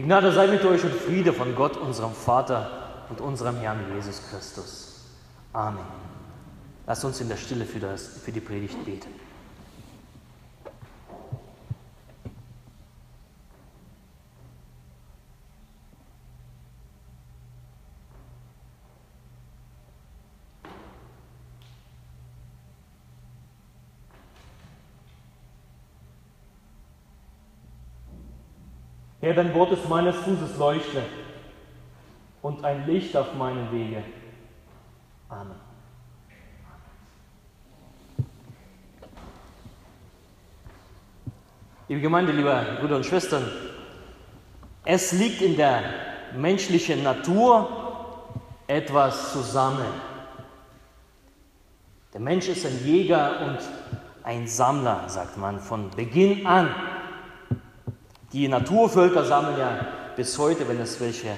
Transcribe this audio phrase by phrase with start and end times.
[0.00, 4.22] Die Gnade sei mit euch und Friede von Gott, unserem Vater und unserem Herrn Jesus
[4.30, 5.10] Christus.
[5.52, 5.84] Amen.
[6.86, 9.10] Lasst uns in der Stille für, das, für die Predigt beten.
[29.50, 31.02] Dein Wort meines Fußes Leuchte
[32.40, 34.04] und ein Licht auf meinen Wege.
[35.28, 35.56] Amen.
[41.88, 43.44] Liebe Gemeinde, liebe Brüder und Schwestern,
[44.84, 45.82] es liegt in der
[46.36, 48.28] menschlichen Natur,
[48.68, 50.00] etwas zu sammeln.
[52.12, 53.58] Der Mensch ist ein Jäger und
[54.22, 56.72] ein Sammler, sagt man von Beginn an.
[58.32, 59.86] Die Naturvölker sammeln ja
[60.16, 61.30] bis heute, wenn es welche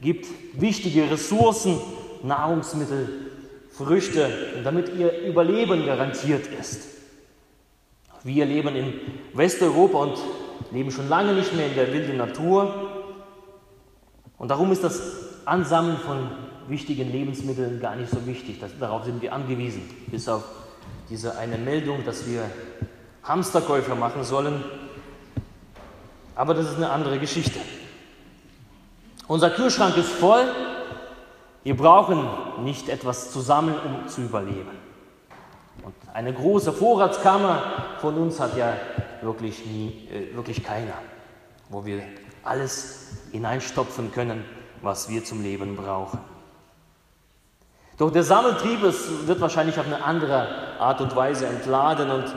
[0.00, 1.78] gibt, wichtige Ressourcen,
[2.22, 3.30] Nahrungsmittel,
[3.70, 4.30] Früchte,
[4.64, 6.88] damit ihr Überleben garantiert ist.
[8.22, 8.94] Wir leben in
[9.34, 10.18] Westeuropa und
[10.72, 12.72] leben schon lange nicht mehr in der wilden Natur.
[14.38, 15.00] Und darum ist das
[15.44, 16.30] Ansammeln von
[16.68, 18.58] wichtigen Lebensmitteln gar nicht so wichtig.
[18.60, 20.44] Das, darauf sind wir angewiesen, bis auf
[21.10, 22.42] diese eine Meldung, dass wir
[23.22, 24.64] Hamsterkäufe machen sollen.
[26.36, 27.60] Aber das ist eine andere Geschichte.
[29.26, 30.44] Unser Kühlschrank ist voll.
[31.62, 32.28] Wir brauchen
[32.62, 34.70] nicht etwas zu sammeln, um zu überleben.
[35.82, 37.62] Und eine große Vorratskammer
[38.00, 38.74] von uns hat ja
[39.22, 40.94] wirklich, nie, äh, wirklich keiner,
[41.70, 42.02] wo wir
[42.42, 44.44] alles hineinstopfen können,
[44.82, 46.20] was wir zum Leben brauchen.
[47.96, 52.34] Doch der Sammeltrieb wird wahrscheinlich auf eine andere Art und Weise entladen und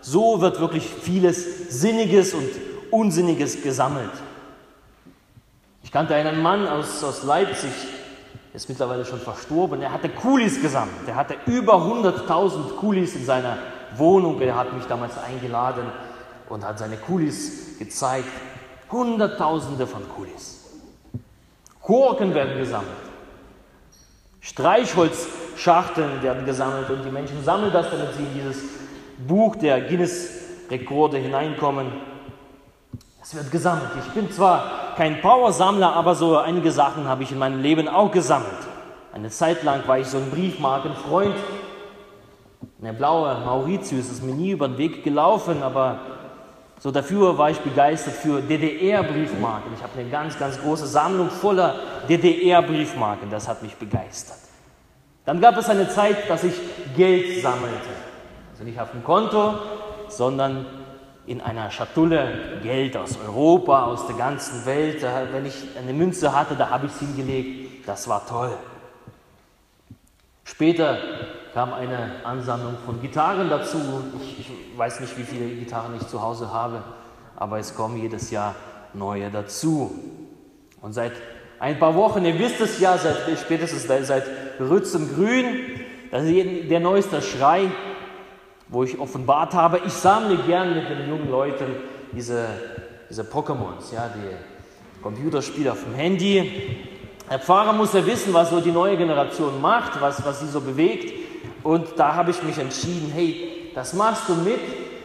[0.00, 2.48] so wird wirklich vieles Sinniges und
[2.90, 4.12] Unsinniges gesammelt.
[5.82, 7.70] Ich kannte einen Mann aus, aus Leipzig,
[8.52, 11.06] der ist mittlerweile schon verstorben, er hatte Kulis gesammelt.
[11.06, 13.58] Er hatte über 100.000 Kulis in seiner
[13.96, 14.40] Wohnung.
[14.40, 15.86] Er hat mich damals eingeladen
[16.48, 18.28] und hat seine Kulis gezeigt.
[18.90, 20.64] Hunderttausende von Kulis.
[21.82, 22.90] Korken werden gesammelt.
[24.40, 28.62] Streichholzschachteln werden gesammelt und die Menschen sammeln das, damit sie in dieses
[29.26, 31.92] Buch der Guinness-Rekorde hineinkommen.
[33.28, 33.90] Es wird gesammelt.
[34.06, 38.12] Ich bin zwar kein Powersammler, aber so einige Sachen habe ich in meinem Leben auch
[38.12, 38.68] gesammelt.
[39.12, 41.34] Eine Zeit lang war ich so ein Briefmarkenfreund.
[42.78, 45.98] Der blaue Mauritius ist mir nie über den Weg gelaufen, aber
[46.78, 49.72] so dafür war ich begeistert für DDR-Briefmarken.
[49.74, 51.74] Ich habe eine ganz, ganz große Sammlung voller
[52.08, 53.28] DDR-Briefmarken.
[53.28, 54.38] Das hat mich begeistert.
[55.24, 56.54] Dann gab es eine Zeit, dass ich
[56.96, 57.90] Geld sammelte.
[58.52, 59.54] Also nicht auf dem Konto,
[60.10, 60.64] sondern
[61.26, 65.04] in einer Schatulle Geld aus Europa, aus der ganzen Welt.
[65.32, 67.86] Wenn ich eine Münze hatte, da habe ich es hingelegt.
[67.86, 68.52] Das war toll.
[70.44, 70.98] Später
[71.52, 73.78] kam eine Ansammlung von Gitarren dazu.
[74.22, 76.82] Ich, ich, weiß nicht, wie viele Gitarren ich zu Hause habe,
[77.34, 78.54] aber es kommen jedes Jahr
[78.94, 79.94] neue dazu.
[80.82, 81.12] Und seit
[81.58, 84.24] ein paar Wochen, ihr wisst es ja, seit, spätestens seit
[84.60, 85.46] Rützem Grün,
[86.10, 87.70] das ist der neueste Schrei,
[88.68, 91.66] wo ich offenbart habe, ich sammle gern mit den jungen Leuten
[92.12, 92.46] diese,
[93.08, 96.84] diese Pokémons, ja, die Computerspiele auf dem Handy.
[97.30, 100.60] Der Pfarrer muss ja wissen, was so die neue Generation macht, was, was sie so
[100.60, 101.12] bewegt.
[101.62, 104.60] Und da habe ich mich entschieden, hey, das machst du mit,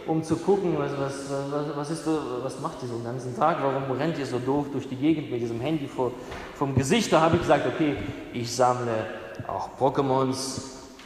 [0.07, 2.07] um zu gucken, was, was, was, was, ist,
[2.43, 5.31] was macht ihr so den ganzen Tag, warum rennt ihr so doof durch die Gegend
[5.31, 6.11] mit diesem Handy vor,
[6.55, 7.11] vom Gesicht.
[7.11, 7.95] Da habe ich gesagt, okay,
[8.33, 9.05] ich sammle
[9.47, 10.61] auch Pokémons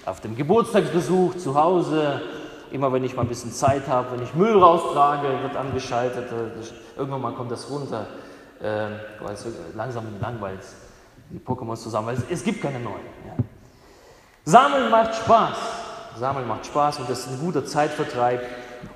[0.05, 2.21] auf dem Geburtstagsbesuch zu Hause,
[2.71, 6.31] Immer wenn ich mal ein bisschen Zeit habe, wenn ich Müll raustrage, wird angeschaltet.
[6.31, 8.07] Äh, irgendwann mal kommt das runter,
[8.61, 8.87] äh,
[9.21, 9.45] weil es
[9.75, 10.61] langsam langweilt,
[11.29, 13.05] die Pokémon zusammen, weil es, gibt keine neuen.
[13.25, 13.43] Ja.
[14.43, 15.57] Sammeln macht Spaß.
[16.19, 18.41] Sammeln macht Spaß und das ist ein guter Zeitvertreib.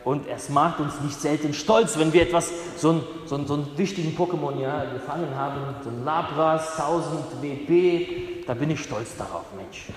[0.04, 3.56] Und es macht uns nicht selten stolz, wenn wir etwas, so einen, so einen, so
[3.56, 9.16] einen wichtigen Pokémon ja, gefangen haben, so ein Labras, 1000 WP, da bin ich stolz
[9.18, 9.88] darauf, Mensch.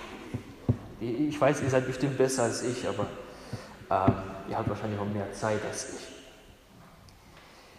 [1.01, 3.07] Ich weiß, ihr seid bestimmt besser als ich, aber
[4.49, 6.13] ihr habt wahrscheinlich noch mehr Zeit als ich.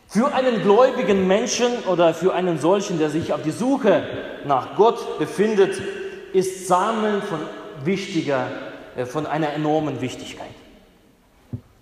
[0.07, 4.04] Für einen gläubigen Menschen oder für einen solchen, der sich auf die Suche
[4.45, 5.81] nach Gott befindet,
[6.33, 7.39] ist Samen von
[7.83, 8.48] wichtiger,
[8.95, 10.48] äh, von einer enormen Wichtigkeit.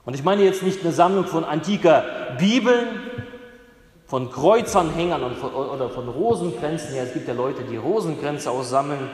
[0.06, 2.04] Und ich meine jetzt nicht eine Sammlung von antiker
[2.38, 2.88] Bibeln,
[4.06, 6.95] von Kreuzanhängern oder von Rosenkränzen.
[6.95, 9.10] Ja, es gibt ja Leute, die Rosenkränze aussammeln.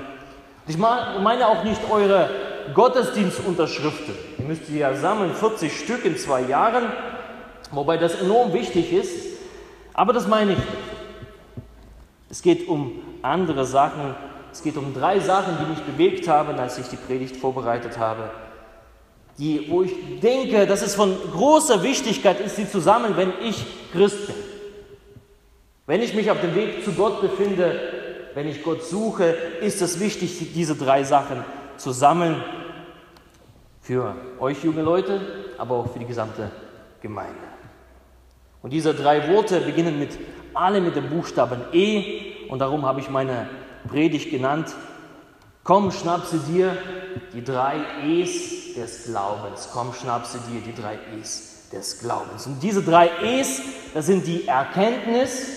[0.65, 2.29] Ich meine auch nicht eure
[2.73, 4.13] Gottesdienstunterschriften.
[4.39, 6.91] Ihr müsst sie ja sammeln, 40 Stück in zwei Jahren,
[7.71, 9.37] wobei das enorm wichtig ist.
[9.93, 10.69] Aber das meine ich nicht.
[12.29, 12.91] Es geht um
[13.21, 14.15] andere Sachen.
[14.51, 18.29] Es geht um drei Sachen, die mich bewegt haben, als ich die Predigt vorbereitet habe.
[19.37, 24.27] Die, wo ich denke, dass es von großer Wichtigkeit ist, sie zusammen, wenn ich Christ
[24.27, 24.35] bin.
[25.85, 27.79] Wenn ich mich auf dem Weg zu Gott befinde,
[28.33, 31.43] wenn ich Gott suche, ist es wichtig, diese drei Sachen
[31.77, 32.43] zu sammeln.
[33.81, 35.21] Für euch junge Leute,
[35.57, 36.51] aber auch für die gesamte
[37.01, 37.35] Gemeinde.
[38.61, 40.17] Und diese drei Worte beginnen mit
[40.53, 43.47] alle mit dem Buchstaben E und darum habe ich meine
[43.87, 44.75] Predigt genannt.
[45.63, 46.77] Komm, schnapp sie dir
[47.33, 47.75] die drei
[48.05, 49.69] E's des Glaubens.
[49.71, 52.47] Komm, schnapp sie dir die drei E's des Glaubens.
[52.47, 53.61] Und diese drei E's,
[53.93, 55.47] das sind die Erkenntnis,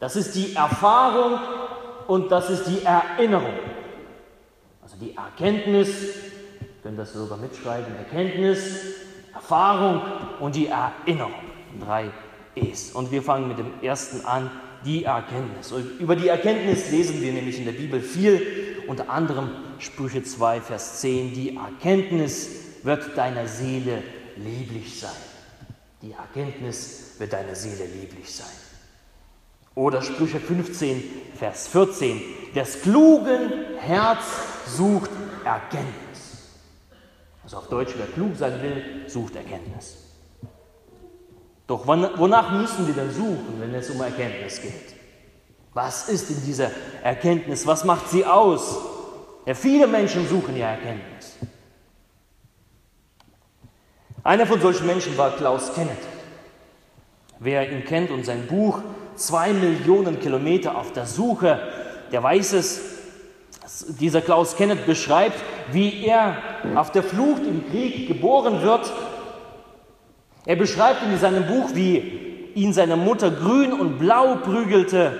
[0.00, 1.38] das ist die Erfahrung
[2.06, 3.54] und das ist die Erinnerung.
[4.94, 5.88] Also die Erkenntnis,
[6.82, 8.80] können das sogar mitschreiben, Erkenntnis,
[9.32, 10.00] Erfahrung
[10.38, 11.32] und die Erinnerung.
[11.80, 12.10] Drei
[12.54, 12.92] E's.
[12.92, 14.50] Und wir fangen mit dem ersten an,
[14.84, 15.72] die Erkenntnis.
[15.72, 20.60] Und über die Erkenntnis lesen wir nämlich in der Bibel viel, unter anderem Sprüche 2,
[20.60, 21.34] Vers 10.
[21.34, 22.50] Die Erkenntnis
[22.84, 24.02] wird deiner Seele
[24.36, 25.10] lieblich sein.
[26.02, 28.63] Die Erkenntnis wird deiner Seele lieblich sein.
[29.74, 31.02] Oder Sprüche 15,
[31.36, 32.22] Vers 14.
[32.54, 33.50] Des klugen
[33.80, 34.22] Herz
[34.66, 35.10] sucht
[35.44, 35.94] Erkenntnis.
[37.42, 39.96] Also auf Deutsch, wer klug sein will, sucht Erkenntnis.
[41.66, 44.94] Doch wonach müssen wir denn suchen, wenn es um Erkenntnis geht?
[45.72, 46.70] Was ist in dieser
[47.02, 47.66] Erkenntnis?
[47.66, 48.76] Was macht sie aus?
[49.46, 51.36] Ja, viele Menschen suchen ja Erkenntnis.
[54.22, 55.98] Einer von solchen Menschen war Klaus Kenneth.
[57.40, 58.80] Wer ihn kennt und sein Buch
[59.16, 61.58] Zwei Millionen Kilometer auf der Suche,
[62.12, 62.80] der weiß es.
[64.00, 65.38] Dieser Klaus Kenneth beschreibt,
[65.72, 66.36] wie er
[66.74, 68.92] auf der Flucht im Krieg geboren wird
[70.46, 75.18] er beschreibt in seinem Buch, wie ihn seine Mutter grün und blau prügelte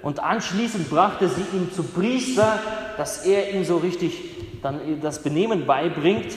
[0.00, 2.58] und anschließend brachte sie ihn zu Priester,
[2.96, 4.18] dass er ihm so richtig
[4.62, 6.36] dann das Benehmen beibringt.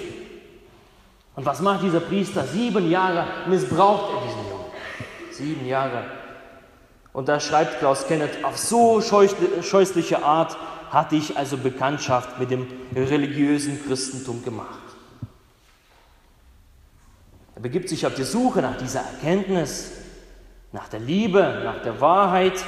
[1.35, 2.43] Und was macht dieser Priester?
[2.43, 4.65] Sieben Jahre missbraucht er diesen Jungen.
[5.31, 6.03] Sieben Jahre.
[7.15, 10.57] Und da schreibt Klaus Kenneth, auf so scheußliche Art
[10.89, 14.81] hatte ich also Bekanntschaft mit dem religiösen Christentum gemacht.
[17.55, 19.93] Er begibt sich auf die Suche nach dieser Erkenntnis,
[20.73, 22.61] nach der Liebe, nach der Wahrheit.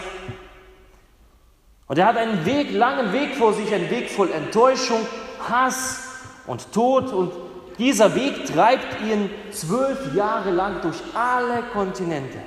[1.87, 5.05] Und er hat einen Weg, langen Weg vor sich, einen Weg voll Enttäuschung,
[5.49, 6.03] Hass
[6.45, 7.11] und Tod.
[7.11, 7.33] Und
[7.79, 12.37] dieser Weg treibt ihn zwölf Jahre lang durch alle Kontinente,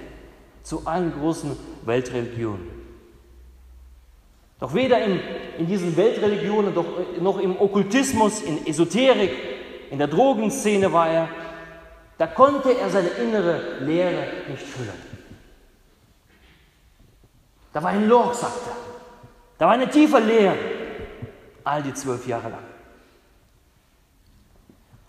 [0.63, 2.81] zu allen großen Weltreligionen.
[4.59, 5.21] Doch weder in,
[5.59, 6.75] in diesen Weltreligionen
[7.21, 9.33] noch im Okkultismus, in Esoterik,
[9.91, 11.29] in der Drogenszene war er,
[12.19, 15.11] da konnte er seine innere Leere nicht füllen.
[17.73, 18.77] Da war ein Loch, sagt er.
[19.59, 20.57] Da war eine tiefe Leere.
[21.65, 22.65] All die zwölf Jahre lang.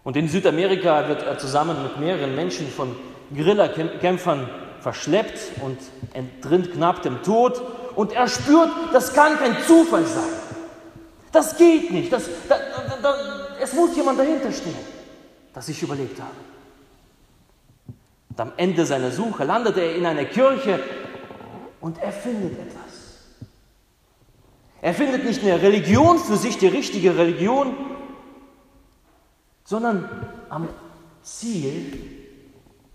[0.03, 2.95] Und in Südamerika wird er zusammen mit mehreren Menschen von
[3.35, 4.50] Guerillakämpfern
[4.81, 5.78] verschleppt und
[6.13, 7.62] entrinnt knapp dem Tod.
[7.95, 10.24] Und er spürt, das kann kein Zufall sein.
[11.31, 12.12] Das geht nicht.
[12.12, 13.16] Das, da, da, da,
[13.62, 14.76] es muss jemand dahinter stehen,
[15.54, 16.35] dass ich überlebt habe.
[18.30, 20.80] Und am Ende seiner Suche landet er in einer Kirche
[21.80, 22.92] und er findet etwas.
[24.81, 27.76] Er findet nicht eine Religion für sich, die richtige Religion,
[29.64, 30.09] sondern
[30.50, 30.68] am
[31.21, 31.97] Ziel,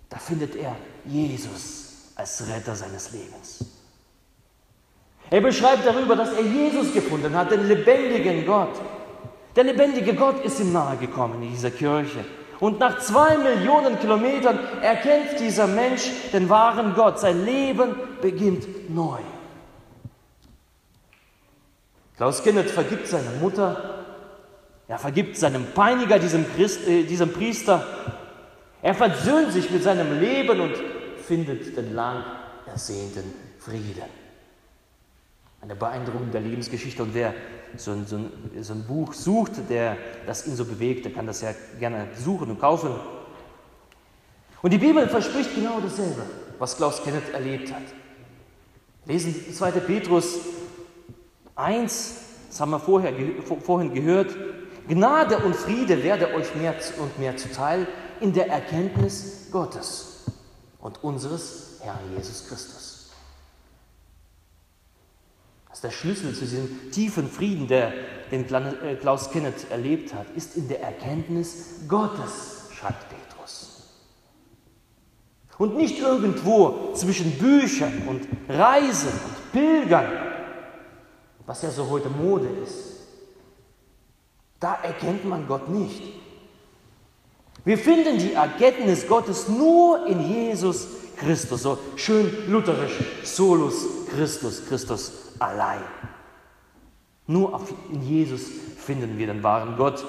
[0.08, 0.74] da findet er
[1.06, 3.64] Jesus als Retter seines Lebens.
[5.30, 8.80] Er beschreibt darüber, dass er Jesus gefunden hat, den lebendigen Gott.
[9.56, 12.24] Der lebendige Gott ist ihm nahegekommen in dieser Kirche.
[12.60, 17.18] Und nach zwei Millionen Kilometern erkennt dieser Mensch den wahren Gott.
[17.18, 19.18] Sein Leben beginnt neu.
[22.16, 24.04] Klaus Kenneth vergibt seiner Mutter,
[24.88, 27.84] er vergibt seinem Peiniger, diesem, Christ, äh, diesem Priester.
[28.80, 30.72] Er versöhnt sich mit seinem Leben und
[31.26, 32.24] findet den lang
[32.66, 33.24] ersehnten
[33.58, 34.04] Frieden.
[35.60, 37.02] Eine Beeindruckung der Lebensgeschichte.
[37.02, 37.34] Und wer
[37.76, 38.30] so ein, so, ein,
[38.62, 42.50] so ein, Buch sucht, der das ihn so bewegt, der kann das ja gerne suchen
[42.50, 42.90] und kaufen.
[44.62, 46.22] Und die Bibel verspricht genau dasselbe,
[46.58, 47.82] was Klaus Kenneth erlebt hat.
[49.04, 49.72] Lesen 2.
[49.72, 50.38] Petrus
[51.54, 52.14] 1,
[52.48, 53.12] das haben wir vorher,
[53.62, 54.34] vorhin gehört.
[54.88, 57.88] Gnade und Friede werde euch mehr und mehr zuteil
[58.20, 60.15] in der Erkenntnis Gottes
[60.86, 63.10] und unseres Herrn Jesus Christus.
[65.68, 67.92] Das ist der Schlüssel zu diesem tiefen Frieden, der
[68.30, 73.88] den äh, Klaus Kenneth erlebt hat, ist in der Erkenntnis Gottes, schreibt Petrus.
[75.58, 80.06] Und nicht irgendwo zwischen Büchern und Reisen und Pilgern,
[81.46, 83.00] was ja so heute Mode ist.
[84.60, 86.25] Da erkennt man Gott nicht.
[87.66, 92.92] Wir finden die Erkenntnis Gottes nur in Jesus Christus, so schön lutherisch,
[93.24, 95.82] solus Christus, Christus allein.
[97.26, 98.42] Nur in Jesus
[98.78, 100.04] finden wir den wahren Gott,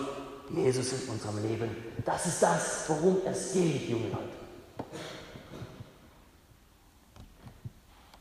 [0.54, 1.76] Jesus in unserem Leben.
[2.06, 4.86] Das ist das, worum es geht, junge Leute.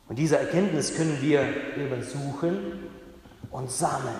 [0.09, 1.43] Und diese Erkenntnis können wir
[1.77, 2.89] eben suchen
[3.51, 4.17] und sammeln.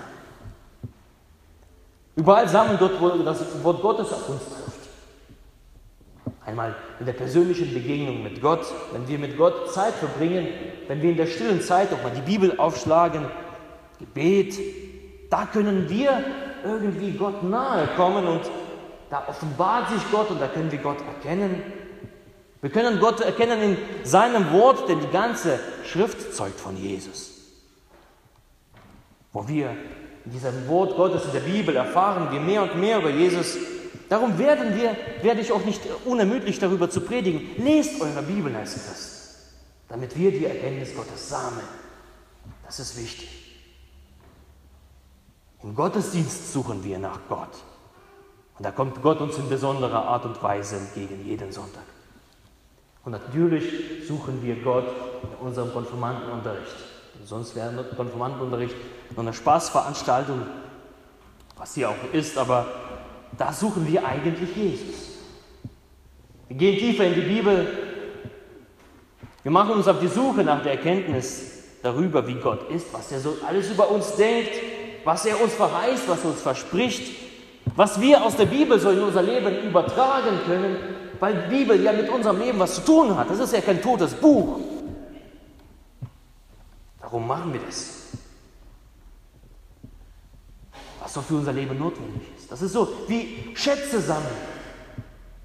[2.17, 4.66] Überall sammeln dort, wo das Wort Gottes auf uns trifft.
[6.47, 10.47] Einmal in der persönlichen Begegnung mit Gott, wenn wir mit Gott Zeit verbringen,
[10.87, 13.27] wenn wir in der stillen Zeit auch mal die Bibel aufschlagen,
[13.99, 14.57] Gebet,
[15.29, 16.23] da können wir
[16.65, 18.43] irgendwie Gott nahe kommen und
[19.11, 21.63] da offenbart sich Gott und da können wir Gott erkennen.
[22.61, 27.33] Wir können Gott erkennen in seinem Wort, denn die ganze Schrift zeugt von Jesus.
[29.33, 29.71] Wo wir
[30.25, 33.57] in diesem Wort Gottes in der Bibel erfahren wir mehr und mehr über Jesus.
[34.09, 37.43] Darum werden wir, werde ich auch nicht unermüdlich darüber zu predigen.
[37.59, 39.37] Lest eure Bibel, heißt es,
[39.89, 41.67] damit wir die Erkenntnis Gottes sammeln.
[42.65, 43.29] Das ist wichtig.
[45.63, 47.51] Im Gottesdienst suchen wir nach Gott.
[48.57, 51.83] Und da kommt Gott uns in besonderer Art und Weise entgegen, jeden Sonntag.
[53.05, 54.87] Und natürlich suchen wir Gott
[55.23, 56.75] in unserem Konfirmandenunterricht.
[57.25, 58.75] Sonst wäre Konfirmandenunterricht
[59.11, 60.43] nur eine Spaßveranstaltung,
[61.57, 62.67] was sie auch ist, aber
[63.37, 65.17] da suchen wir eigentlich Jesus.
[66.49, 67.67] Wir gehen tiefer in die Bibel.
[69.43, 71.53] Wir machen uns auf die Suche nach der Erkenntnis
[71.83, 74.51] darüber, wie Gott ist, was er so alles über uns denkt,
[75.05, 77.15] was er uns verheißt, was er uns verspricht,
[77.77, 80.77] was wir aus der Bibel so in unser Leben übertragen können,
[81.21, 83.31] weil die Bibel ja mit unserem Leben was zu tun hat.
[83.31, 84.61] Das ist ja kein totes Buch.
[87.01, 88.09] Warum machen wir das?
[91.01, 92.53] Was so für unser Leben notwendig ist.
[92.53, 94.35] Das ist so wie Schätze sammeln,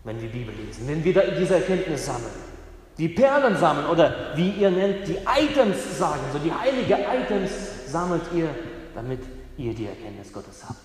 [0.03, 2.51] wenn wir Bibel lesen, wenn wir diese Erkenntnis sammeln.
[2.98, 7.51] Die Perlen sammeln oder wie ihr nennt, die Items sagen, so die heilige Items
[7.88, 8.50] sammelt ihr,
[8.93, 9.20] damit
[9.58, 10.79] ihr die Erkenntnis Gottes habt.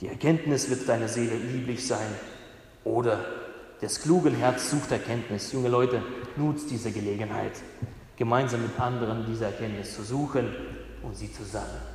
[0.00, 2.08] Die Erkenntnis wird deiner Seele lieblich sein
[2.84, 3.24] oder
[3.82, 5.52] des klugen Herz sucht Erkenntnis.
[5.52, 6.02] Junge Leute,
[6.36, 7.52] nutzt diese Gelegenheit,
[8.16, 10.48] gemeinsam mit anderen diese Erkenntnis zu suchen
[11.02, 11.87] und sie zu sammeln.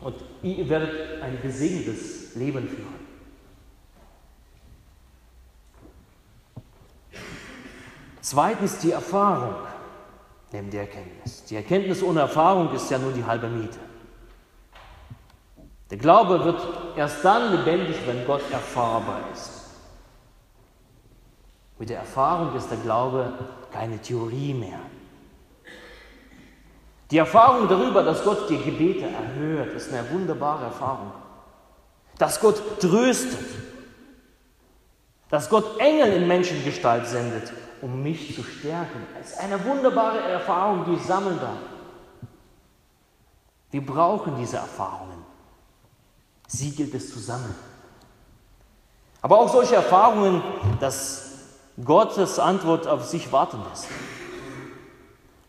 [0.00, 3.06] Und ihr werdet ein gesegnetes Leben führen.
[8.20, 9.54] Zweitens die Erfahrung
[10.52, 11.44] neben der Erkenntnis.
[11.44, 13.78] Die Erkenntnis ohne Erfahrung ist ja nur die halbe Miete.
[15.90, 16.60] Der Glaube wird
[16.96, 19.70] erst dann lebendig, wenn Gott erfahrbar ist.
[21.78, 23.32] Mit der Erfahrung ist der Glaube
[23.72, 24.80] keine Theorie mehr.
[27.10, 31.12] Die Erfahrung darüber, dass Gott dir Gebete erhört, ist eine wunderbare Erfahrung.
[32.18, 33.38] Dass Gott tröstet.
[35.28, 39.06] Dass Gott Engel in Menschengestalt sendet um mich zu stärken.
[39.20, 41.58] Es ist eine wunderbare Erfahrung, die ich sammeln darf.
[43.70, 45.24] Wir brauchen diese Erfahrungen.
[46.46, 47.54] Sie gilt es zu sammeln.
[49.20, 50.42] Aber auch solche Erfahrungen,
[50.80, 51.24] dass
[51.84, 53.88] Gottes Antwort auf sich warten lässt.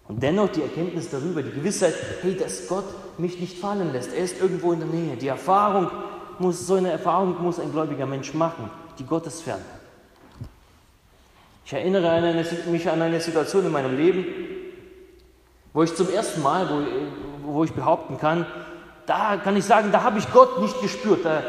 [0.08, 2.86] Und dennoch die Erkenntnis darüber, die Gewissheit, hey, dass Gott
[3.18, 4.14] mich nicht fallen lässt.
[4.14, 5.18] Er ist irgendwo in der Nähe.
[5.18, 5.92] Die Erfahrung
[6.40, 9.66] muss, so eine Erfahrung muss ein gläubiger Mensch machen, die Gottesferne.
[11.66, 14.26] Ich erinnere an eine, mich an eine Situation in meinem Leben,
[15.74, 18.46] wo ich zum ersten Mal, wo, wo ich behaupten kann,
[19.06, 21.26] da kann ich sagen, da habe ich Gott nicht gespürt.
[21.26, 21.44] Da,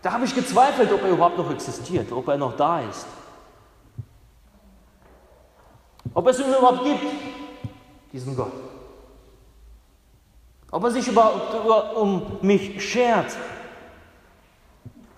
[0.00, 3.06] da habe ich gezweifelt, ob er überhaupt noch existiert, ob er noch da ist.
[6.14, 7.00] Ob es ihn überhaupt gibt,
[8.12, 8.52] diesen Gott.
[10.70, 13.36] Ob er sich überhaupt um mich schert.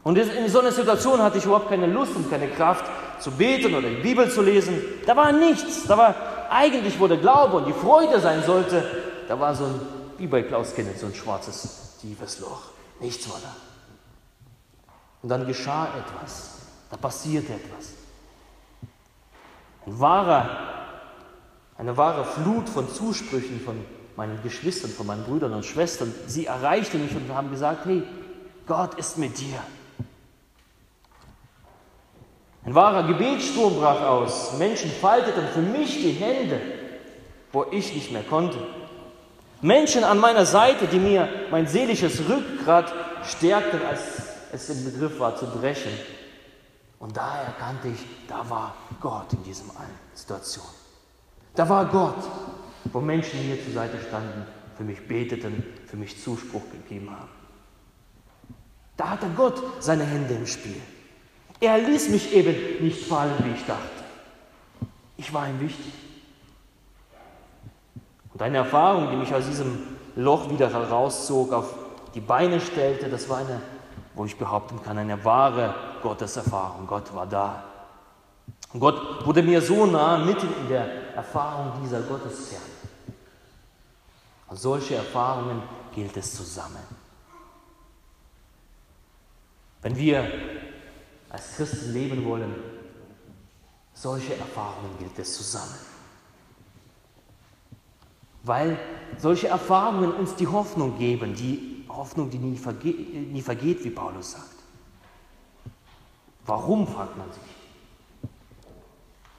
[0.03, 2.85] Und in so einer Situation hatte ich überhaupt keine Lust und keine Kraft,
[3.21, 4.79] zu beten oder die Bibel zu lesen.
[5.07, 5.87] Da war nichts.
[5.87, 6.15] Da war
[6.51, 8.85] eigentlich, wo der Glaube und die Freude sein sollte,
[9.29, 9.81] da war so ein,
[10.19, 12.63] wie bei Klaus Kenneth, so ein schwarzes, tiefes Loch.
[13.01, 13.55] Nichts war da.
[15.23, 16.59] Und dann geschah etwas.
[16.91, 17.93] Da passierte etwas.
[19.87, 20.84] Ein wahrer,
[21.77, 23.85] eine wahre Flut von Zusprüchen von
[24.17, 26.15] meinen Geschwistern, von meinen Brüdern und Schwestern.
[26.27, 28.03] Sie erreichte mich und haben gesagt, hey,
[28.67, 29.59] Gott ist mit dir.
[32.65, 34.57] Ein wahrer Gebetssturm brach aus.
[34.59, 36.61] Menschen falteten für mich die Hände,
[37.53, 38.59] wo ich nicht mehr konnte.
[39.61, 42.93] Menschen an meiner Seite, die mir mein seelisches Rückgrat
[43.25, 44.01] stärkten, als
[44.53, 45.93] es im Begriff war zu brechen.
[46.99, 50.84] Und da erkannte ich, da war Gott in diesem allen Situation.
[51.55, 52.17] Da war Gott.
[52.93, 54.47] wo Menschen mir zur Seite standen,
[54.77, 57.29] für mich beteten, für mich Zuspruch gegeben haben.
[58.97, 60.81] Da hatte Gott seine Hände im Spiel.
[61.61, 64.05] Er ließ mich eben nicht fallen, wie ich dachte.
[65.17, 65.93] Ich war ihm wichtig.
[68.33, 69.79] Und eine Erfahrung, die mich aus diesem
[70.17, 71.75] Loch wieder herauszog, auf
[72.15, 73.61] die Beine stellte, das war eine,
[74.15, 76.87] wo ich behaupten kann, eine wahre Gotteserfahrung.
[76.87, 77.65] Gott war da.
[78.73, 82.65] Und Gott wurde mir so nah, mitten in der Erfahrung dieser Gottesferne.
[84.49, 85.63] Und solche Erfahrungen
[85.95, 86.85] gilt es zu sammeln.
[89.83, 90.31] Wenn wir
[91.31, 92.55] als Christen leben wollen,
[93.93, 95.95] solche Erfahrungen gilt es zu sammeln.
[98.43, 98.79] Weil
[99.19, 104.33] solche Erfahrungen uns die Hoffnung geben, die Hoffnung, die nie vergeht, nie vergeht wie Paulus
[104.33, 104.55] sagt.
[106.47, 108.31] Warum, fragt man sich.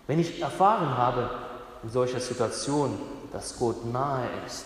[0.08, 1.30] Wenn ich erfahren habe
[1.86, 2.98] in solcher Situation,
[3.32, 4.66] dass Gott nahe ist,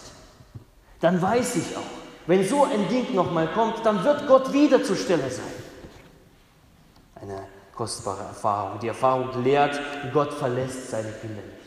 [1.02, 1.82] dann weiß ich auch,
[2.28, 5.44] wenn so ein Ding nochmal kommt, dann wird Gott wieder zur Stelle sein.
[7.22, 7.44] Eine
[7.76, 8.80] kostbare Erfahrung.
[8.80, 9.82] Die Erfahrung lehrt,
[10.14, 11.60] Gott verlässt seine Kinder nicht.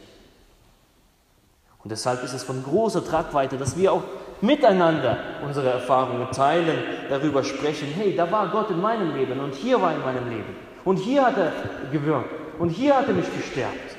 [1.85, 4.05] Und deshalb ist es von großer Tragweite, dass wir auch
[4.41, 6.79] miteinander unsere Erfahrungen teilen,
[7.11, 10.57] darüber sprechen, hey, da war Gott in meinem Leben und hier war in meinem Leben
[10.85, 11.53] und hier hat er
[11.91, 13.97] gewirkt und hier hat er mich gestärkt,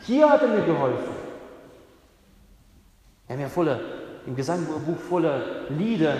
[0.00, 1.14] hier hat er mir geholfen.
[3.26, 3.80] Wir haben ja volle,
[4.26, 6.14] im Gesangbuch volle Lieder,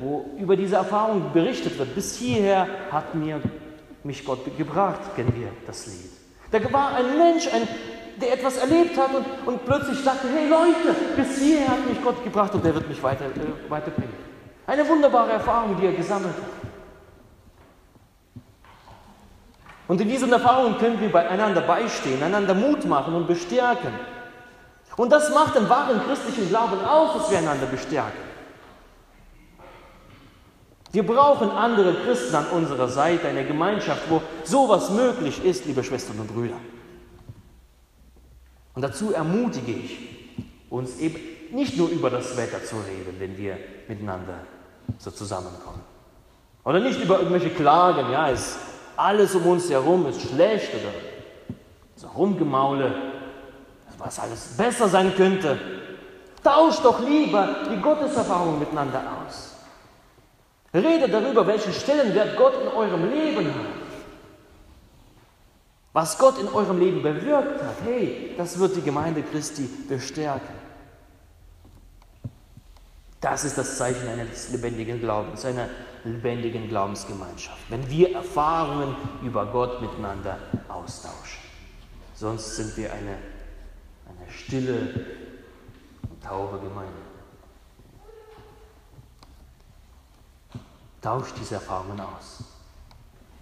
[0.00, 1.94] wo über diese Erfahrung berichtet wird.
[1.94, 3.40] Bis hierher hat mir
[4.04, 6.10] mich Gott gebracht, kennen wir das Lied.
[6.50, 7.68] Da war ein Mensch, ein,
[8.20, 12.22] der etwas erlebt hat und, und plötzlich sagte, hey Leute, bis hierher hat mich Gott
[12.24, 14.14] gebracht und der wird mich weiter, äh, weiterbringen.
[14.66, 16.57] Eine wunderbare Erfahrung, die er gesammelt hat.
[19.88, 23.92] Und in diesen Erfahrungen können wir einander beistehen, einander Mut machen und bestärken.
[24.96, 28.28] Und das macht den wahren christlichen Glauben aus, dass wir einander bestärken.
[30.92, 36.18] Wir brauchen andere Christen an unserer Seite, eine Gemeinschaft, wo sowas möglich ist, liebe Schwestern
[36.20, 36.56] und Brüder.
[38.74, 39.98] Und dazu ermutige ich
[40.70, 41.18] uns eben
[41.50, 43.56] nicht nur über das Wetter zu reden, wenn wir
[43.88, 44.40] miteinander
[44.98, 45.80] so zusammenkommen.
[46.64, 48.58] Oder nicht über irgendwelche Klagen, ja, ist
[48.98, 50.92] alles um uns herum ist schlecht oder
[51.94, 52.92] so Rumgemaule,
[53.98, 55.58] was alles besser sein könnte.
[56.42, 59.54] Tauscht doch lieber die Gotteserfahrung miteinander aus.
[60.74, 63.88] Redet darüber, welchen Stellenwert Gott in eurem Leben hat.
[65.92, 70.57] Was Gott in eurem Leben bewirkt hat, hey, das wird die Gemeinde Christi bestärken.
[73.20, 75.68] Das ist das Zeichen eines lebendigen Glaubens, einer
[76.04, 77.58] lebendigen Glaubensgemeinschaft.
[77.68, 81.42] Wenn wir Erfahrungen über Gott miteinander austauschen.
[82.14, 83.18] Sonst sind wir eine,
[84.06, 85.06] eine stille
[86.08, 86.92] und taube Gemeinde.
[91.00, 92.44] Tauscht diese Erfahrungen aus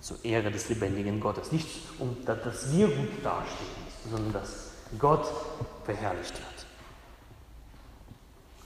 [0.01, 1.53] zur Ehre des lebendigen Gottes.
[1.53, 3.67] Nicht um dass wir gut dastehen,
[4.11, 5.27] sondern dass Gott
[5.85, 6.56] verherrlicht wird.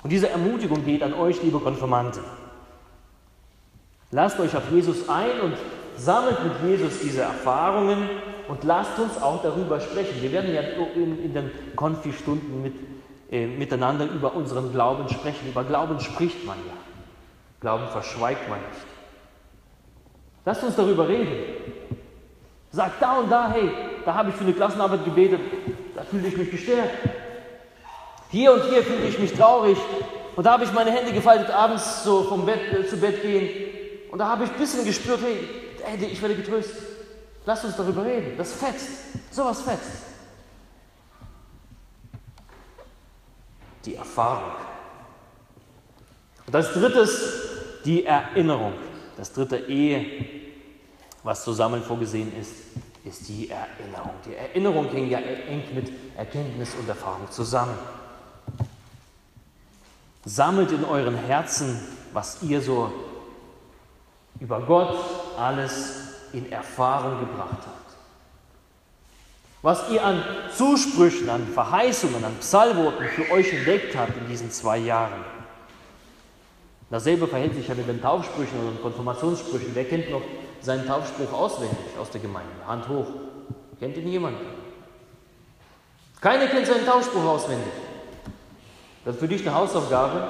[0.02, 2.22] Und diese Ermutigung geht an euch, liebe Konfirmanten.
[4.10, 5.54] Lasst euch auf Jesus ein und
[5.96, 8.08] sammelt mit Jesus diese Erfahrungen
[8.48, 10.20] und lasst uns auch darüber sprechen.
[10.20, 10.62] Wir werden ja
[10.94, 12.74] in, in den Konfi-Stunden mit,
[13.30, 15.48] äh, miteinander über unseren Glauben sprechen.
[15.48, 16.74] Über Glauben spricht man ja.
[17.60, 18.86] Glauben verschweigt man nicht.
[20.44, 21.28] Lasst uns darüber reden.
[22.72, 23.70] Sagt da und da, hey,
[24.04, 25.40] da habe ich für eine Klassenarbeit gebetet,
[25.94, 27.19] da fühle ich mich gestärkt.
[28.30, 29.76] Hier und hier fühle ich mich traurig
[30.36, 33.48] und da habe ich meine Hände gefaltet abends so vom Bett äh, zu Bett gehen
[34.10, 35.48] und da habe ich ein bisschen gespürt, hey,
[35.84, 36.90] hey, ich werde getröstet.
[37.46, 38.36] Lasst uns darüber reden.
[38.36, 38.88] Das fetzt.
[39.30, 40.04] Sowas fetzt.
[43.84, 44.52] Die Erfahrung.
[46.46, 47.50] Und als drittes
[47.84, 48.74] die Erinnerung.
[49.16, 50.26] Das dritte E,
[51.22, 52.52] was zusammen vorgesehen ist,
[53.04, 54.12] ist die Erinnerung.
[54.26, 57.76] Die Erinnerung hängt ja eng mit Erkenntnis und Erfahrung zusammen.
[60.24, 61.80] Sammelt in euren Herzen,
[62.12, 62.92] was ihr so
[64.38, 64.96] über Gott
[65.38, 66.00] alles
[66.32, 67.80] in Erfahrung gebracht habt.
[69.62, 70.22] Was ihr an
[70.54, 75.24] Zusprüchen, an Verheißungen, an Psalmworten für euch entdeckt habt in diesen zwei Jahren.
[76.90, 79.70] Dasselbe verhält sich ja mit den Taufsprüchen oder den Konfirmationssprüchen.
[79.74, 80.22] Wer kennt noch
[80.60, 82.50] seinen Taufspruch auswendig aus der Gemeinde?
[82.66, 83.06] Hand hoch.
[83.78, 84.36] Kennt ihn jemand?
[86.20, 87.72] Keiner kennt seinen Taufspruch auswendig.
[89.04, 90.22] Das ist für dich eine Hausaufgabe.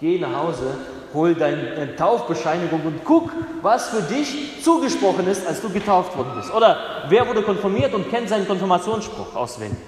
[0.00, 0.74] Geh nach Hause,
[1.12, 6.54] hol deine Taufbescheinigung und guck, was für dich zugesprochen ist, als du getauft worden bist.
[6.54, 9.78] Oder wer wurde konfirmiert und kennt seinen Konfirmationsspruch auswendig?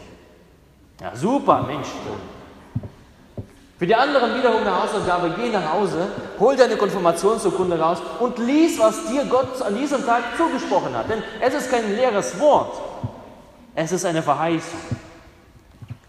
[1.00, 1.88] Ja, super, Mensch.
[3.78, 8.78] Für die anderen wiederum eine Hausaufgabe, geh nach Hause, hol deine Konfirmationsurkunde raus und lies,
[8.78, 11.08] was dir Gott an diesem Tag zugesprochen hat.
[11.08, 12.78] Denn es ist kein leeres Wort,
[13.74, 14.80] es ist eine Verheißung.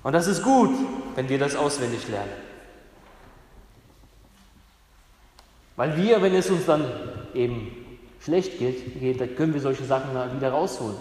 [0.03, 0.71] Und das ist gut,
[1.15, 2.31] wenn wir das auswendig lernen.
[5.75, 6.85] Weil wir, wenn es uns dann
[7.33, 7.71] eben
[8.19, 10.97] schlecht geht, geht dann können wir solche Sachen wieder rausholen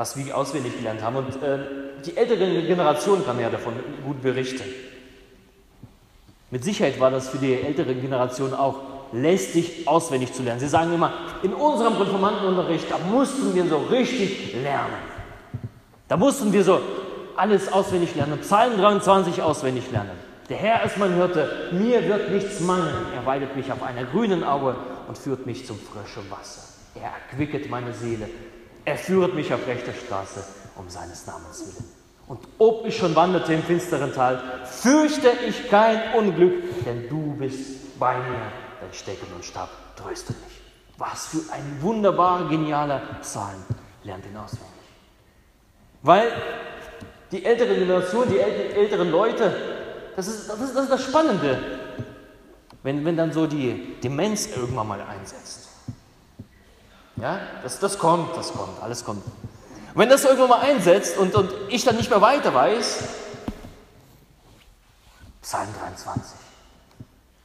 [0.00, 1.16] was wir auswendig gelernt haben.
[1.16, 1.58] Und äh,
[2.06, 4.64] die ältere Generation kann ja davon gut berichten.
[6.50, 8.76] Mit Sicherheit war das für die ältere Generation auch
[9.12, 10.58] lästig auswendig zu lernen.
[10.58, 14.94] Sie sagen immer, in unserem Konformantenunterricht, da mussten wir so richtig lernen.
[16.08, 16.80] Da mussten wir so
[17.40, 18.38] alles auswendig lernen.
[18.40, 20.10] Psalm 23 auswendig lernen.
[20.50, 23.06] Der Herr ist mein Hirte, mir wird nichts mangeln.
[23.14, 24.76] Er weidet mich auf einer grünen Aue
[25.08, 26.62] und führt mich zum frischen Wasser.
[26.94, 28.28] Er erquicket meine Seele.
[28.84, 30.44] Er führt mich auf rechter Straße
[30.76, 31.88] um seines Namens willen.
[32.26, 37.98] Und ob ich schon wanderte im finsteren Tal, fürchte ich kein Unglück, denn du bist
[37.98, 38.42] bei mir.
[38.80, 40.60] Dein Stecken und Stab tröstet mich.
[40.98, 43.64] Was für ein wunderbarer, genialer Psalm.
[44.04, 44.68] Lernt ihn auswendig.
[46.02, 46.32] Weil
[47.32, 49.54] die ältere Generation, die älteren Leute,
[50.16, 51.58] das ist das, ist, das, ist das Spannende,
[52.82, 55.68] wenn, wenn dann so die Demenz irgendwann mal einsetzt.
[57.16, 59.24] Ja, das, das kommt, das kommt, alles kommt.
[59.24, 63.04] Und wenn das irgendwann mal einsetzt und, und ich dann nicht mehr weiter weiß,
[65.42, 66.38] Psalm 23.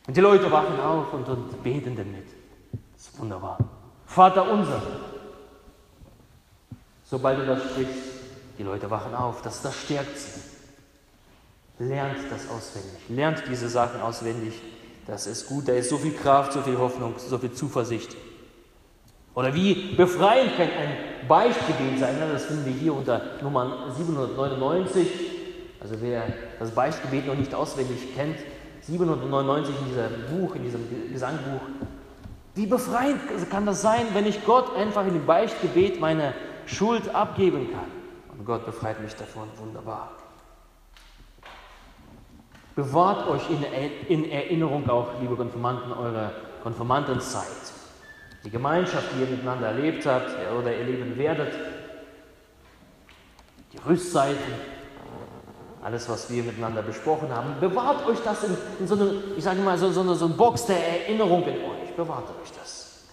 [0.07, 2.27] Und die Leute wachen auf und, und beten damit.
[2.93, 3.57] Das ist wunderbar.
[4.05, 4.81] Vater unser.
[7.03, 8.14] Sobald du das sprichst,
[8.57, 9.41] die Leute wachen auf.
[9.41, 10.41] Das, das stärkt sie.
[11.79, 13.09] Lernt das auswendig.
[13.09, 14.53] Lernt diese Sachen auswendig.
[15.07, 15.67] Das ist gut.
[15.67, 18.15] Da ist so viel Kraft, so viel Hoffnung, so viel Zuversicht.
[19.33, 22.17] Oder wie befreiend kann ein Beichtgebet sein?
[22.17, 22.29] Ne?
[22.31, 25.07] Das finden wir hier unter Nummer 799.
[25.81, 26.23] Also wer
[26.57, 28.37] das Beichtgebet noch nicht auswendig kennt,
[28.81, 31.61] 799 in diesem Buch, in diesem Gesangbuch.
[32.55, 36.33] Wie befreiend kann das sein, wenn ich Gott einfach in dem Beichtgebet meine
[36.65, 38.04] Schuld abgeben kann?
[38.37, 39.47] Und Gott befreit mich davon.
[39.57, 40.11] Wunderbar.
[42.75, 43.43] Bewahrt euch
[44.09, 47.45] in Erinnerung auch, liebe Konfirmanden, eure Konfirmandenzeit
[48.45, 51.53] die Gemeinschaft, die ihr miteinander erlebt habt oder erleben werdet,
[53.73, 54.53] die Rüstzeiten,
[55.83, 59.61] alles, was wir miteinander besprochen haben, bewahrt euch das in, in so eine, ich sage
[59.61, 61.95] mal, so, so, eine, so eine Box der Erinnerung in euch.
[61.95, 63.03] Bewahrt euch das.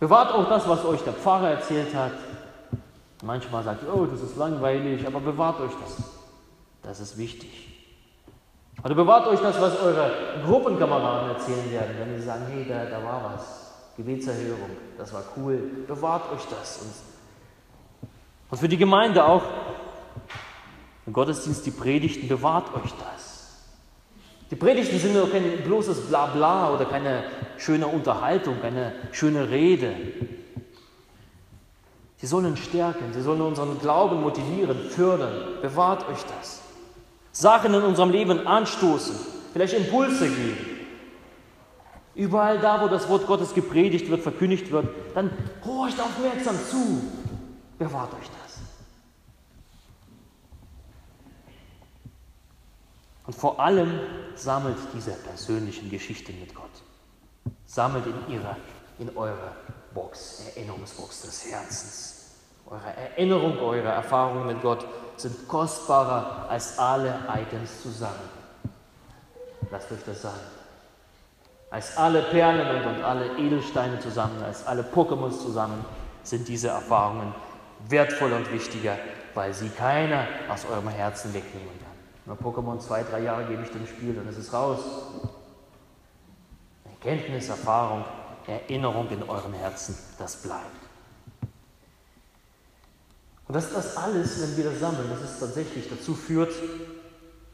[0.00, 2.12] Bewahrt auch das, was euch der Pfarrer erzählt hat.
[3.22, 6.04] Manchmal sagt ihr, oh, das ist langweilig, aber bewahrt euch das.
[6.82, 7.68] Das ist wichtig.
[8.84, 10.10] Oder bewahrt euch das, was eure
[10.44, 13.72] Gruppenkameraden erzählen werden, wenn sie sagen, hey, da, da war was.
[13.96, 15.58] Gebetserhörung, das war cool.
[15.86, 16.80] Bewahrt euch das.
[18.50, 19.44] Und für die Gemeinde auch,
[21.06, 23.62] im Gottesdienst, die Predigten, bewahrt euch das.
[24.50, 27.24] Die Predigten sind nur kein bloßes Blabla oder keine
[27.56, 29.94] schöne Unterhaltung, keine schöne Rede.
[32.22, 35.60] Sie sollen stärken, sie sollen unseren Glauben motivieren, fördern.
[35.60, 36.62] Bewahrt euch das.
[37.32, 39.16] Sachen in unserem Leben anstoßen,
[39.52, 40.56] vielleicht Impulse geben.
[42.14, 45.32] Überall da, wo das Wort Gottes gepredigt wird, verkündigt wird, dann
[45.64, 47.02] horcht aufmerksam zu.
[47.76, 48.60] Bewahrt euch das.
[53.26, 53.98] Und vor allem
[54.36, 56.70] sammelt diese persönlichen Geschichten mit Gott.
[57.66, 58.56] Sammelt in ihrer,
[59.00, 59.56] in eurer
[59.94, 62.18] Box, Erinnerungsbox des Herzens.
[62.66, 68.30] Eure Erinnerung, eure Erfahrungen mit Gott sind kostbarer als alle Items zusammen.
[69.70, 70.40] Lasst euch das sagen
[71.72, 75.82] als alle Perlen und alle Edelsteine zusammen, als alle Pokémons zusammen,
[76.22, 77.34] sind diese Erfahrungen
[77.88, 78.98] wertvoller und wichtiger,
[79.32, 81.92] weil sie keiner aus eurem Herzen wegnehmen kann.
[82.26, 84.80] Nur Pokémon zwei, drei Jahre gebe ich dem Spiel, dann ist es raus.
[86.84, 88.04] Erkenntnis, Erfahrung,
[88.46, 90.82] Erinnerung in eurem Herzen, das bleibt.
[93.48, 96.52] Und dass das alles, wenn wir das sammeln, dass es tatsächlich dazu führt,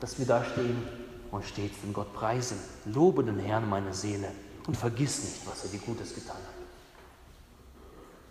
[0.01, 0.83] dass wir da stehen
[1.31, 2.59] und stets den Gott preisen.
[2.85, 4.31] Lobe den Herrn, meine Seele,
[4.67, 6.55] und vergiss nicht, was er dir Gutes getan hat.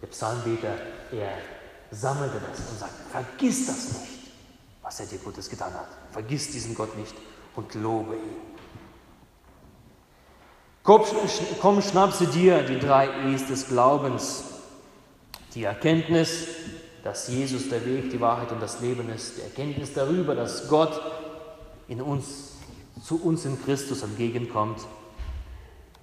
[0.02, 0.76] Der Psalmbeter,
[1.12, 1.38] er
[1.92, 4.32] sammelte das und sagt, vergiss das nicht,
[4.82, 5.88] was er dir Gutes getan hat.
[6.12, 7.16] Vergiss diesen Gott nicht
[7.56, 8.57] und lobe ihn.
[10.88, 14.46] Komm, schnapse dir die drei E's des Glaubens.
[15.54, 16.48] Die Erkenntnis,
[17.04, 19.36] dass Jesus der Weg, die Wahrheit und das Leben ist.
[19.38, 21.02] Die Erkenntnis darüber, dass Gott
[21.90, 22.54] in uns
[23.04, 24.80] zu uns in Christus entgegenkommt.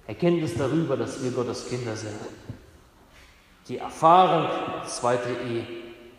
[0.05, 2.19] Erkenntnis darüber, dass wir Gottes Kinder sind.
[3.67, 4.47] Die Erfahrung,
[4.85, 5.63] zweite E,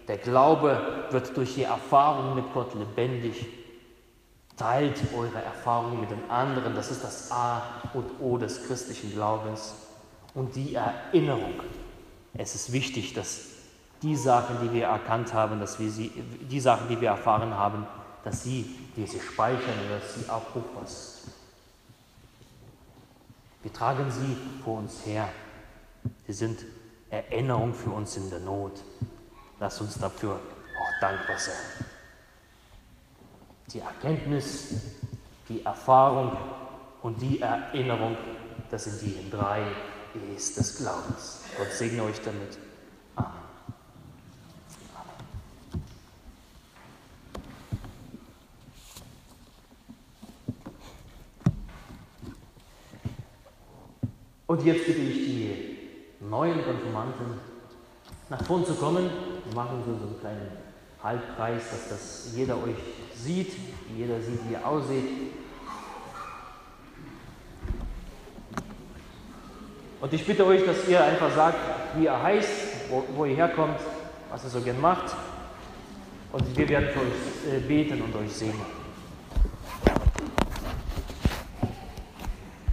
[0.09, 3.46] der Glaube wird durch die Erfahrung mit Gott lebendig.
[4.56, 6.74] Teilt eure Erfahrungen mit den anderen.
[6.74, 9.74] Das ist das A und O des christlichen Glaubens.
[10.34, 11.54] Und die Erinnerung.
[12.34, 13.40] Es ist wichtig, dass
[14.02, 17.86] die Sachen, die wir erkannt haben, dass wir sie, die Sachen, die wir erfahren haben,
[18.24, 21.32] dass sie, wir sie speichern und dass sie abrufbar sind.
[23.62, 25.28] Wir tragen sie vor uns her.
[26.26, 26.60] Sie sind
[27.10, 28.80] Erinnerung für uns in der Not.
[29.58, 31.86] Lass uns dafür auch dankbar sein.
[33.72, 34.74] Die Erkenntnis,
[35.48, 36.37] die Erfahrung
[37.02, 38.16] und die Erinnerung,
[38.70, 39.62] das sind die drei
[40.33, 41.42] E's des Glaubens.
[41.59, 42.59] Gott segne euch damit.
[43.16, 43.33] Amen.
[54.46, 55.79] Und jetzt bitte ich die
[56.20, 57.40] neuen Konfirmanden
[58.29, 59.11] nach vorn zu kommen.
[59.44, 60.65] Wir machen so, so einen kleinen
[61.02, 62.76] Halbkreis, dass das jeder euch
[63.14, 63.52] sieht,
[63.96, 65.04] jeder sieht, wie ihr aussieht.
[70.00, 71.59] Und ich bitte euch, dass ihr einfach sagt,
[71.96, 73.80] wie ihr heißt, wo, wo ihr herkommt,
[74.30, 75.14] was ihr so gern macht.
[76.32, 78.86] Und wir werden für euch äh, beten und euch segnen.